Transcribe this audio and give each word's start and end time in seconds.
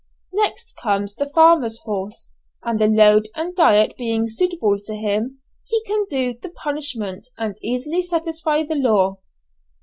Next 0.33 0.73
comes 0.81 1.13
the 1.13 1.29
farmer's 1.29 1.77
horse, 1.83 2.31
and 2.63 2.79
the 2.81 2.87
load 2.87 3.27
and 3.35 3.55
diet 3.55 3.93
being 3.99 4.27
suitable 4.27 4.79
to 4.79 4.95
him, 4.95 5.41
he 5.63 5.83
can 5.83 6.07
do 6.09 6.33
the 6.33 6.49
punishment 6.49 7.27
and 7.37 7.55
easily 7.61 8.01
satisfy 8.01 8.63
the 8.63 8.73
law. 8.73 9.19